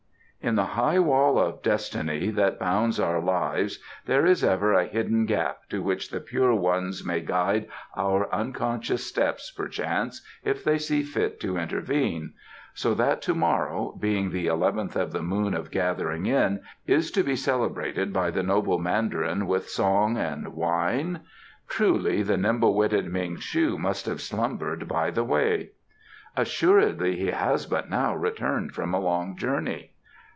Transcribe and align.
"In 0.43 0.55
the 0.55 0.65
high 0.65 0.97
wall 0.97 1.37
of 1.37 1.61
destiny 1.61 2.31
that 2.31 2.57
bounds 2.57 2.99
our 2.99 3.21
lives 3.21 3.77
there 4.07 4.25
is 4.25 4.43
ever 4.43 4.73
a 4.73 4.87
hidden 4.87 5.27
gap 5.27 5.69
to 5.69 5.83
which 5.83 6.09
the 6.09 6.19
Pure 6.19 6.55
Ones 6.55 7.05
may 7.05 7.19
guide 7.21 7.67
our 7.95 8.27
unconscious 8.33 9.05
steps 9.05 9.51
perchance, 9.51 10.25
if 10.43 10.63
they 10.63 10.79
see 10.79 11.03
fit 11.03 11.39
to 11.41 11.57
intervene.... 11.59 12.33
So 12.73 12.95
that 12.95 13.21
to 13.21 13.35
morrow, 13.35 13.95
being 13.99 14.31
the 14.31 14.47
eleventh 14.47 14.95
of 14.95 15.11
the 15.11 15.21
Moon 15.21 15.53
of 15.53 15.69
Gathering 15.69 16.25
in, 16.25 16.61
is 16.87 17.11
to 17.11 17.21
be 17.21 17.35
celebrated 17.35 18.11
by 18.11 18.31
the 18.31 18.41
noble 18.41 18.79
Mandarin 18.79 19.45
with 19.45 19.69
song 19.69 20.17
and 20.17 20.55
wine? 20.55 21.19
Truly 21.67 22.23
the 22.23 22.37
nimble 22.37 22.73
witted 22.73 23.05
Ming 23.13 23.37
shu 23.37 23.77
must 23.77 24.07
have 24.07 24.21
slumbered 24.21 24.87
by 24.87 25.11
the 25.11 25.23
way!" 25.23 25.73
"Assuredly 26.35 27.15
he 27.15 27.27
has 27.27 27.67
but 27.67 27.91
now 27.91 28.15
returned 28.15 28.73
from 28.73 28.95
a 28.95 28.99
long 28.99 29.37
journey." 29.37 29.89